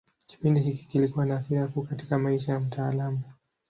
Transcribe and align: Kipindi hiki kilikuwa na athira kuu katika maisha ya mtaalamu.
Kipindi 0.27 0.61
hiki 0.61 0.85
kilikuwa 0.87 1.25
na 1.25 1.35
athira 1.35 1.67
kuu 1.67 1.81
katika 1.81 2.17
maisha 2.19 2.51
ya 2.51 2.59
mtaalamu. 2.59 3.21